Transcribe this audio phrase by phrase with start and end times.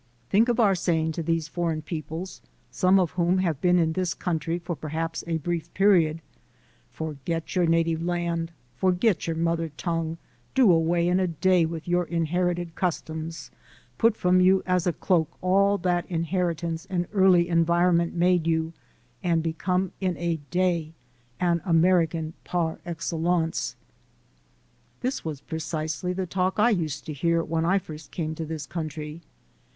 [0.31, 4.15] Think of our saying to these foreign peoples, some of whom have been in this
[4.15, 6.23] country for perhaps a brief period:
[6.89, 10.17] Forget your native land, forget your mother tongue,
[10.55, 13.51] do away in a day with your inherited customs,
[13.99, 18.73] put from you as a cloak all that inheritance and early environment made you
[19.21, 20.93] and become in a day
[21.39, 23.75] an American par excellence.
[25.01, 28.65] This was precisely the talk I used to hear when I first came to this
[28.65, 29.21] country.